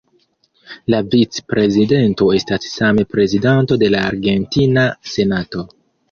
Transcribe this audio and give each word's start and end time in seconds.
La 0.91 0.99
vicprezidento 1.15 2.29
estas 2.37 2.65
same 2.77 3.05
prezidanto 3.11 3.77
de 3.83 3.89
la 3.97 4.01
argentina 4.13 4.87
senato. 5.17 5.67